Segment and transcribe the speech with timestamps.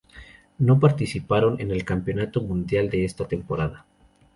[0.57, 3.85] No participaron en el Campeonato Mundial de esta temporada.